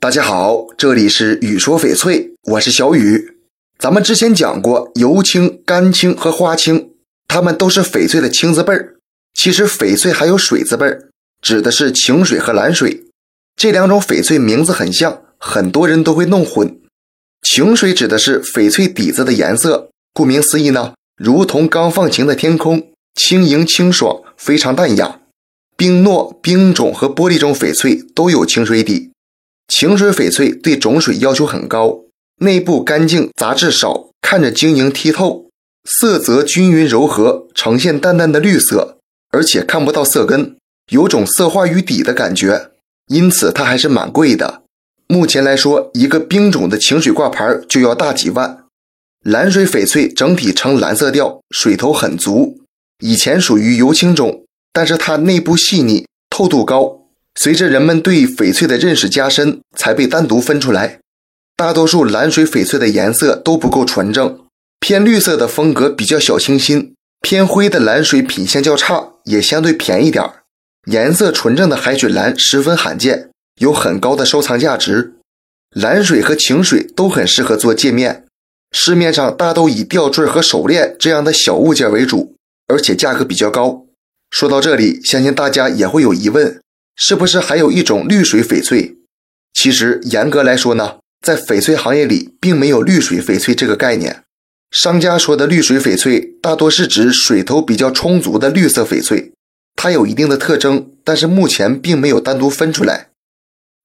[0.00, 3.36] 大家好，这里是雨说翡翠，我是小雨。
[3.80, 6.90] 咱们之前讲过油青、干青和花青，
[7.26, 8.94] 它们都是翡翠的青字辈儿。
[9.34, 11.08] 其实翡翠还有水字辈儿，
[11.42, 13.06] 指的是晴水和蓝水。
[13.56, 16.78] 这两种翡翠名字很像，很多人都会弄混。
[17.42, 25.22] 晴水指的是翡翠底子的颜色，顾名思义呢，如同刚放晴的天空，轻盈清爽，非常淡雅。
[25.76, 29.07] 冰糯、冰种和玻璃种翡翠都有清水底。
[29.68, 32.00] 晴水翡翠对种水要求很高，
[32.40, 35.50] 内部干净，杂质少，看着晶莹剔透，
[35.84, 38.98] 色泽均匀柔和，呈现淡淡的绿色，
[39.30, 40.56] 而且看不到色根，
[40.90, 42.70] 有种色化于底的感觉，
[43.08, 44.62] 因此它还是蛮贵的。
[45.06, 48.64] 目前来说，一个冰种的晴水挂牌就要大几万。
[49.24, 52.60] 蓝水翡翠整体呈蓝色调，水头很足，
[53.00, 54.44] 以前属于油青种。
[54.72, 56.97] 但是它内部细腻，透度高。
[57.40, 60.98] 随着人们对翡翠的认识加深，才被单独分出来。
[61.56, 64.40] 大多数蓝水翡翠的颜色都不够纯正，
[64.80, 70.42] 偏绿色的风格比较小清新，偏灰的蓝水品相较差，也相对便宜点儿。
[70.90, 73.30] 颜色纯正的海水蓝十分罕见，
[73.60, 75.14] 有很高的收藏价值。
[75.70, 78.24] 蓝水和晴水都很适合做戒面，
[78.72, 82.34] 市面上大都以吊坠和手链这样的小物件为主，
[82.66, 83.84] 而且价格比较高。
[84.28, 86.60] 说到这里，相信大家也会有疑问：
[87.00, 88.96] 是不是还有一种绿水翡翠？
[89.54, 94.24] 其实严格来说呢，在翡翠行业里并没有绿水翡翠这个概念。
[94.72, 99.32] 商家说的绿水翡翠，大多是指水头比较充足的绿色翡翠，
[99.76, 103.10] 它有一定的特征，但是目前并没有单独分出来。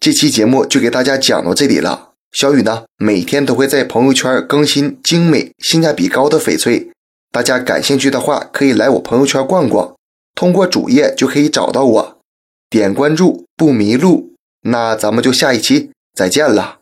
[0.00, 2.12] 这期节目就给大家讲到这里了。
[2.32, 6.90] 小雨呢，每天都会在朋友圈更新精美、性价比高的翡翠，
[7.30, 9.94] 大家感兴趣的话，可以来我朋友圈逛逛。
[10.34, 12.21] 通过主页就可以找到我，
[12.72, 14.32] 点关注不迷路。
[14.62, 16.78] 那咱们就下一期再见了。